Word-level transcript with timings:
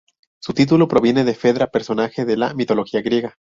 Su 0.39 0.55
título 0.55 0.87
proviene 0.87 1.23
de 1.23 1.35
Fedra 1.35 1.67
personaje 1.69 2.25
de 2.25 2.35
la 2.35 2.55
mitología 2.55 3.03
griega. 3.03 3.37